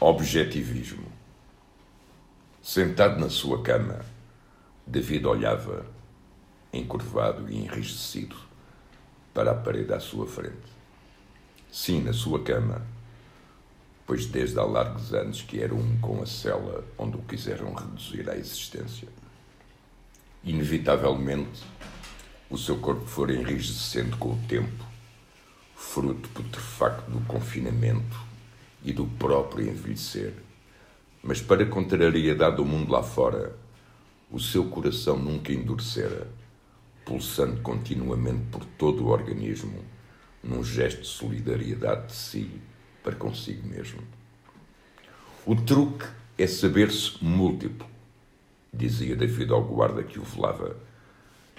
[0.00, 1.06] Objetivismo.
[2.60, 4.00] Sentado na sua cama,
[4.86, 5.86] David olhava,
[6.72, 8.36] encurvado e enrijecido,
[9.32, 10.72] para a parede à sua frente.
[11.70, 12.84] Sim, na sua cama,
[14.06, 18.28] pois desde há largos anos que era um com a cela onde o quiseram reduzir
[18.28, 19.08] à existência.
[20.42, 21.62] Inevitavelmente,
[22.50, 24.84] o seu corpo fora enrijecendo com o tempo,
[25.76, 28.31] fruto putrefacto do confinamento
[28.84, 30.34] e do próprio envelhecer.
[31.22, 33.56] Mas para contrariedade do mundo lá fora,
[34.30, 36.26] o seu coração nunca endurecera,
[37.04, 39.84] pulsando continuamente por todo o organismo,
[40.42, 42.50] num gesto de solidariedade de si
[43.02, 44.00] para consigo mesmo.
[45.46, 46.06] O truque
[46.38, 47.86] é saber-se múltiplo,
[48.72, 50.76] dizia David ao guarda que o velava.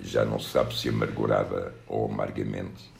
[0.00, 2.90] Já não sabe se amargurada ou amargamente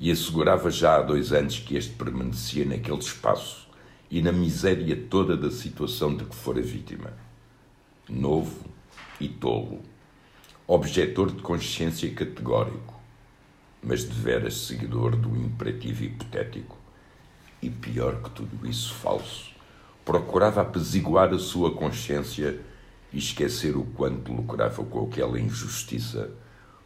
[0.00, 3.68] e assegurava já há dois anos que este permanecia naquele espaço
[4.10, 7.12] e na miséria toda da situação de que fora vítima.
[8.08, 8.64] Novo
[9.20, 9.80] e tolo,
[10.66, 12.94] objetor de consciência categórico,
[13.82, 16.76] mas de veras seguidor do imperativo hipotético,
[17.60, 19.50] e pior que tudo isso, falso,
[20.04, 22.60] procurava apaziguar a sua consciência
[23.12, 26.30] e esquecer o quanto lucrava com aquela injustiça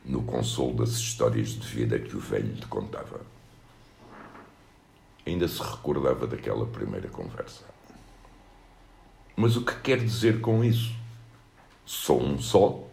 [0.04, 3.20] no consolo das histórias de vida que o velho lhe contava.
[5.24, 7.64] Ainda se recordava daquela primeira conversa.
[9.36, 10.92] Mas o que quer dizer com isso?
[11.86, 12.84] Sou um só?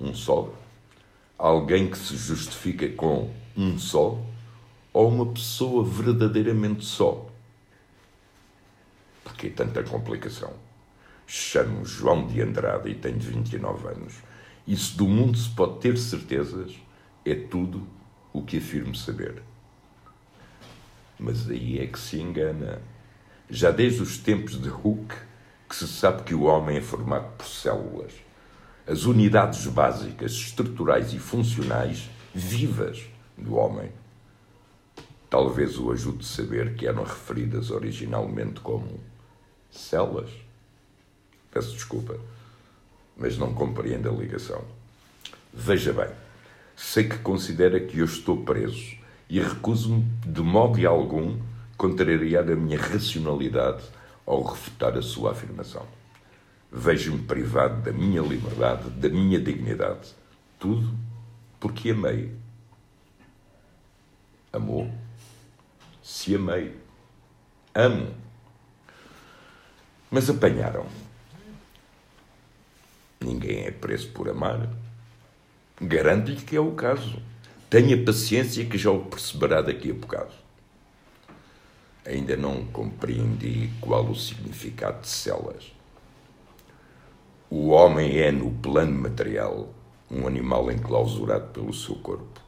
[0.00, 0.52] Um só?
[1.38, 4.18] Alguém que se justifica com um só?
[4.92, 7.26] Ou uma pessoa verdadeiramente só?
[9.22, 10.52] Por que tanta complicação?
[11.26, 14.29] Chamo João de Andrade e tenho 29 anos
[14.76, 16.76] se do mundo se pode ter certezas,
[17.24, 17.86] é tudo
[18.32, 19.42] o que afirmo saber.
[21.18, 22.80] Mas aí é que se engana.
[23.48, 25.14] Já desde os tempos de Hooke,
[25.68, 28.12] que se sabe que o homem é formado por células.
[28.86, 33.04] As unidades básicas, estruturais e funcionais vivas
[33.36, 33.92] do homem.
[35.28, 39.00] Talvez o ajude a saber que eram referidas originalmente como
[39.70, 40.30] células.
[41.50, 42.18] Peço desculpa
[43.20, 44.64] mas não compreende a ligação.
[45.52, 46.08] Veja bem,
[46.74, 48.96] sei que considera que eu estou preso
[49.28, 51.38] e recuso-me de modo algum
[51.76, 53.84] contrariar a minha racionalidade
[54.26, 55.86] ao refutar a sua afirmação.
[56.72, 60.14] Vejo-me privado da minha liberdade, da minha dignidade.
[60.58, 60.94] Tudo
[61.58, 62.32] porque amei.
[64.52, 64.90] Amou.
[66.02, 66.74] Se amei.
[67.74, 68.14] Amo.
[70.10, 70.86] Mas apanharam.
[73.22, 74.66] Ninguém é preso por amar.
[75.78, 77.20] Garanto-lhe que é o caso.
[77.68, 80.32] Tenha paciência que já o perceberá daqui a bocado.
[82.06, 85.70] Ainda não compreendi qual o significado de celas.
[87.50, 89.68] O homem é, no plano material,
[90.10, 92.40] um animal enclausurado pelo seu corpo.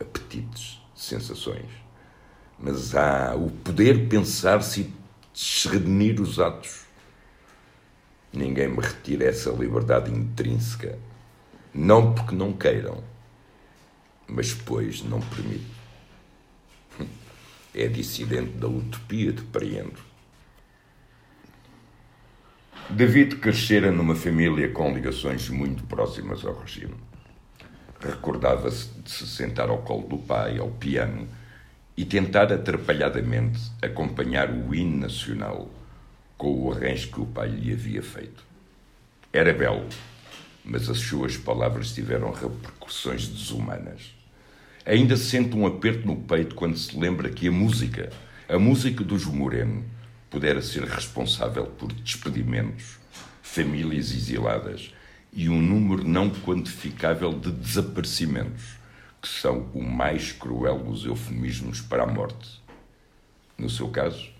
[0.00, 1.70] Apetites, sensações.
[2.58, 4.92] Mas há o poder pensar-se e
[5.32, 6.85] discernir os atos
[8.36, 10.98] Ninguém me retira essa liberdade intrínseca.
[11.72, 13.02] Não porque não queiram,
[14.28, 15.74] mas pois não permito.
[17.74, 19.98] É dissidente da utopia, depreendo.
[22.90, 26.94] David crescera numa família com ligações muito próximas ao regime.
[27.98, 31.26] Recordava-se de se sentar ao colo do pai, ao piano,
[31.96, 35.70] e tentar atrapalhadamente acompanhar o hino nacional
[36.36, 38.44] com o arranjo que o pai lhe havia feito.
[39.32, 39.86] Era belo,
[40.64, 44.14] mas as suas palavras tiveram repercussões desumanas.
[44.84, 48.12] Ainda sente um aperto no peito quando se lembra que a música,
[48.48, 49.84] a música dos Moreno,
[50.30, 52.98] pudera ser responsável por despedimentos,
[53.42, 54.92] famílias exiladas
[55.32, 58.76] e um número não quantificável de desaparecimentos,
[59.20, 62.62] que são o mais cruel dos eufemismos para a morte.
[63.58, 64.35] No seu caso,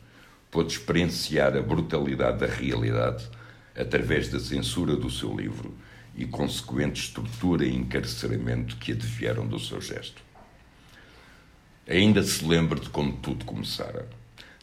[0.50, 3.28] pôde experienciar a brutalidade da realidade
[3.76, 5.74] através da censura do seu livro
[6.16, 10.22] e consequente estrutura e encarceramento que advieram do seu gesto.
[11.88, 14.08] Ainda se lembra de como tudo começara.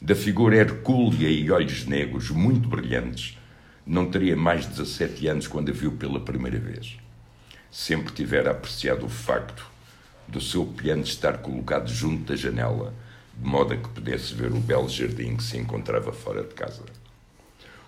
[0.02, 3.38] Da figura hercúlea e olhos negros muito brilhantes,
[3.86, 6.98] não teria mais de 17 anos quando a viu pela primeira vez.
[7.70, 9.64] Sempre tivera apreciado o facto
[10.26, 12.94] do seu piano estar colocado junto da janela
[13.36, 16.82] de modo a que pudesse ver o belo jardim que se encontrava fora de casa.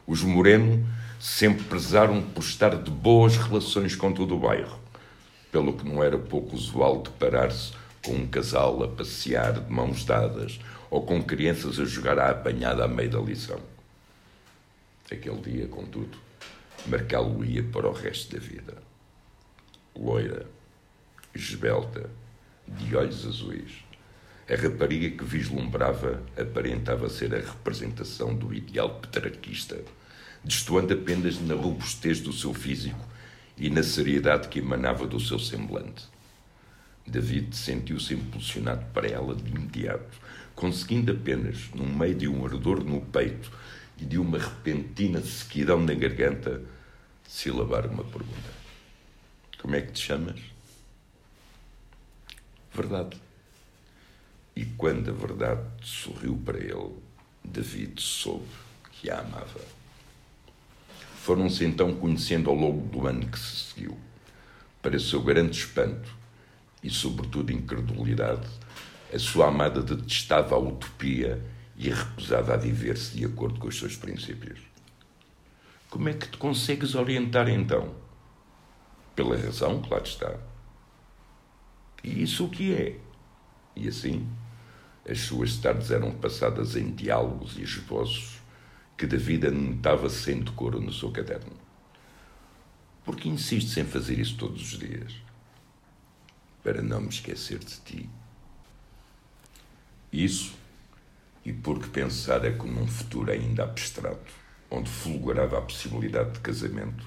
[0.06, 0.86] Os Moreno
[1.18, 4.78] sempre prezaram por estar de boas relações com todo o bairro,
[5.50, 7.72] pelo que não era pouco usual deparar-se
[8.04, 10.60] com um casal a passear de mãos dadas
[10.90, 13.58] ou com crianças a jogar à apanhada à meio da lição.
[15.10, 16.16] Aquele dia, contudo,
[16.86, 18.74] marcá-lo-ia para o resto da vida.
[19.96, 20.46] Loira,
[21.34, 22.10] esbelta,
[22.68, 23.84] de olhos azuis,
[24.48, 29.82] a rapariga que vislumbrava aparentava ser a representação do ideal petrarquista,
[30.44, 33.04] destoando apenas na robustez do seu físico
[33.56, 36.04] e na seriedade que emanava do seu semblante.
[37.04, 40.20] David sentiu-se impulsionado para ela de imediato,
[40.54, 43.50] conseguindo apenas, no meio de um ardor no peito
[43.98, 46.62] e de uma repentina sequidão na garganta,
[47.26, 48.50] silabar uma pergunta:
[49.60, 50.40] Como é que te chamas?
[52.72, 53.26] Verdade.
[54.56, 56.96] E quando a verdade sorriu para ele,
[57.44, 58.48] David soube
[58.90, 59.60] que a amava.
[61.22, 63.98] Foram-se então conhecendo ao longo do ano que se seguiu.
[64.80, 66.10] Para seu grande espanto
[66.82, 68.48] e, sobretudo, incredulidade,
[69.12, 71.44] a sua amada detestava a utopia
[71.76, 74.60] e recusava a viver-se de acordo com os seus princípios.
[75.90, 77.94] Como é que te consegues orientar então?
[79.14, 80.34] Pela razão, claro está.
[82.02, 82.98] E isso o que é?
[83.74, 84.26] E assim,
[85.08, 88.40] as suas tardes eram passadas em diálogos e esboços
[88.96, 91.52] que David anotava sem decoro no seu caderno.
[93.04, 95.14] Por que insistes em fazer isso todos os dias?
[96.62, 98.10] Para não me esquecer de ti.
[100.12, 100.54] Isso,
[101.44, 104.32] e porque pensara que num futuro ainda abstrato,
[104.68, 107.06] onde fulgurava a possibilidade de casamento,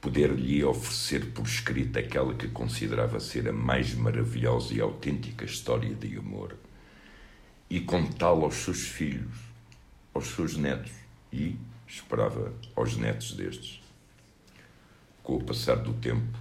[0.00, 6.16] poder-lhe oferecer por escrito aquela que considerava ser a mais maravilhosa e autêntica história de
[6.16, 6.56] amor,
[7.72, 9.34] e contá-la aos seus filhos,
[10.12, 10.92] aos seus netos
[11.32, 11.56] e,
[11.88, 13.80] esperava, aos netos destes.
[15.22, 16.38] Com o passar do tempo,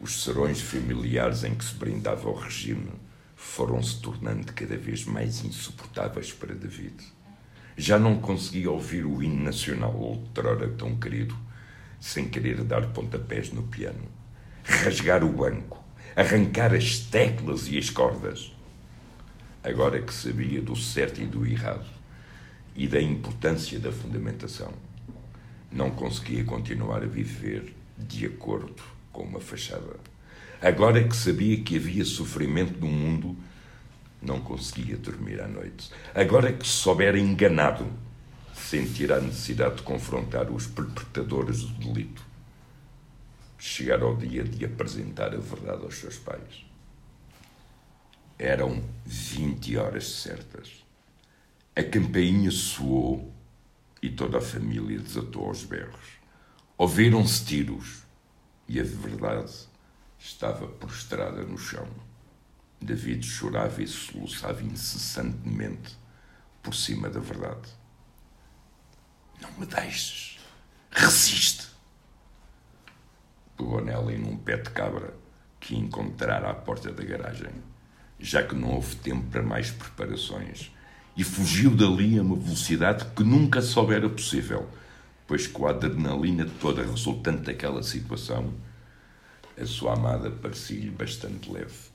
[0.00, 2.92] os serões familiares em que se brindava ao regime
[3.36, 6.96] foram se tornando cada vez mais insuportáveis para David.
[7.76, 11.36] Já não conseguia ouvir o hino nacional outrora tão querido,
[12.00, 14.08] sem querer dar pontapés no piano,
[14.64, 15.84] rasgar o banco,
[16.16, 18.50] arrancar as teclas e as cordas.
[19.64, 21.86] Agora que sabia do certo e do errado
[22.74, 24.72] e da importância da fundamentação,
[25.70, 28.82] não conseguia continuar a viver de acordo
[29.12, 30.00] com uma fachada.
[30.60, 33.36] Agora que sabia que havia sofrimento no mundo,
[34.20, 35.90] não conseguia dormir à noite.
[36.12, 37.86] Agora que soubera enganado,
[38.54, 42.22] sentirá a necessidade de confrontar os perpetradores do delito.
[43.58, 46.71] Chegar ao dia de apresentar a verdade aos seus pais.
[48.44, 50.84] Eram vinte horas certas.
[51.76, 53.32] A campainha soou
[54.02, 56.18] e toda a família desatou aos berros.
[56.76, 58.02] Ouviram-se tiros
[58.66, 59.68] e a verdade
[60.18, 61.86] estava prostrada no chão.
[62.80, 65.96] David chorava e soluçava incessantemente
[66.64, 67.70] por cima da verdade.
[69.40, 70.40] Não me deixes.
[70.90, 71.68] Resiste.
[73.56, 75.14] Pegou nela em um pé de cabra
[75.60, 77.52] que encontrara à porta da garagem,
[78.22, 80.70] já que não houve tempo para mais preparações,
[81.16, 84.68] e fugiu dali a uma velocidade que nunca soubera possível,
[85.26, 88.54] pois com a adrenalina toda resultante daquela situação,
[89.60, 91.90] a sua amada parecia-lhe bastante leve.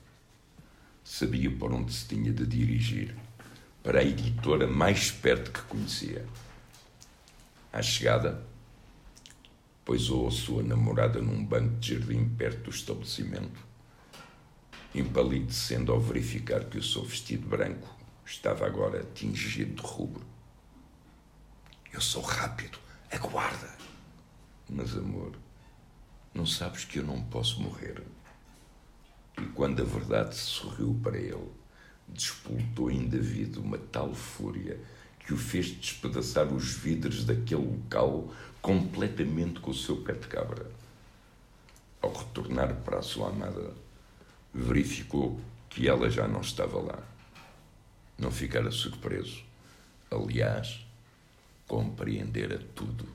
[1.02, 3.16] Sabia por onde se tinha de dirigir,
[3.82, 6.24] para a editora mais perto que conhecia.
[7.72, 8.44] À chegada,
[9.84, 13.67] poisou a sua namorada num banco de jardim perto do estabelecimento,
[14.98, 17.88] empalidecendo ao verificar que o seu vestido branco
[18.24, 20.26] estava agora tingido de rubro.
[21.92, 22.78] Eu sou rápido,
[23.10, 23.76] aguarda.
[24.68, 25.32] Mas, amor,
[26.34, 28.02] não sabes que eu não posso morrer?
[29.40, 31.50] E quando a verdade sorriu para ele,
[32.08, 34.78] despoltou em David uma tal fúria
[35.20, 40.70] que o fez despedaçar os vidros daquele local completamente com o seu pé de cabra.
[42.00, 43.74] Ao retornar para a sua amada,
[44.52, 46.98] verificou que ela já não estava lá.
[48.18, 49.42] Não ficara surpreso.
[50.10, 50.86] Aliás,
[51.66, 53.06] compreendera tudo.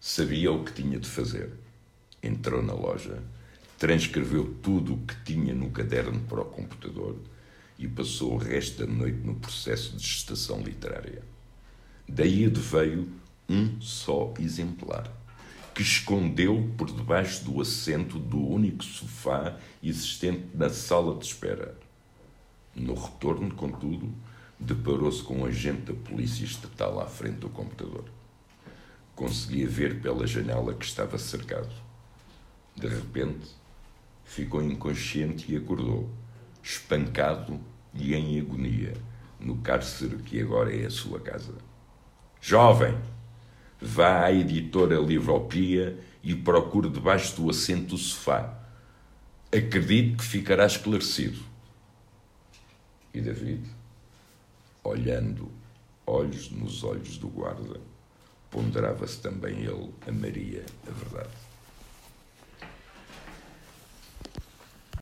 [0.00, 1.52] Sabia o que tinha de fazer
[2.26, 3.22] entrou na loja,
[3.78, 7.16] transcreveu tudo o que tinha no caderno para o computador
[7.78, 11.22] e passou o resto da noite no processo de gestação literária.
[12.08, 13.08] Daí adveio
[13.48, 15.10] um só exemplar,
[15.76, 21.78] que escondeu por debaixo do assento do único sofá existente na sala de espera.
[22.74, 24.10] No retorno, contudo,
[24.58, 28.06] deparou-se com um agente da polícia estatal à frente do computador.
[29.14, 31.74] Conseguia ver pela janela que estava cercado.
[32.74, 33.46] De repente,
[34.24, 36.08] ficou inconsciente e acordou,
[36.62, 37.60] espancado
[37.92, 38.94] e em agonia,
[39.38, 41.52] no cárcere que agora é a sua casa.
[42.40, 42.96] Jovem!
[43.80, 48.58] Vá à editora Livropia e procure debaixo do assento do sofá.
[49.52, 51.38] Acredito que ficará esclarecido.
[53.12, 53.64] E David,
[54.82, 55.50] olhando
[56.06, 57.80] olhos nos olhos do guarda,
[58.50, 61.45] ponderava-se também ele a Maria a verdade.